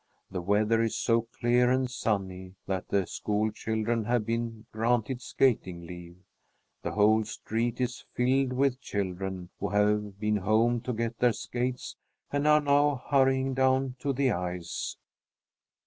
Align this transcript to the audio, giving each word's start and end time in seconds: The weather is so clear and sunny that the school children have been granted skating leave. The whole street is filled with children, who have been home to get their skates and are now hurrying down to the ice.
The 0.31 0.41
weather 0.41 0.81
is 0.81 0.95
so 0.97 1.21
clear 1.39 1.69
and 1.69 1.87
sunny 1.87 2.55
that 2.65 2.87
the 2.87 3.05
school 3.05 3.51
children 3.51 4.05
have 4.05 4.25
been 4.25 4.65
granted 4.71 5.21
skating 5.21 5.85
leave. 5.85 6.17
The 6.81 6.93
whole 6.93 7.23
street 7.23 7.79
is 7.79 8.03
filled 8.15 8.51
with 8.51 8.81
children, 8.81 9.51
who 9.59 9.69
have 9.69 10.19
been 10.19 10.37
home 10.37 10.81
to 10.81 10.93
get 10.93 11.19
their 11.19 11.33
skates 11.33 11.97
and 12.31 12.47
are 12.47 12.61
now 12.61 13.03
hurrying 13.11 13.53
down 13.53 13.95
to 13.99 14.11
the 14.11 14.31
ice. 14.31 14.97